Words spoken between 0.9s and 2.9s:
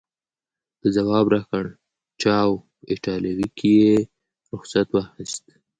ځواب راکړ: چاو، په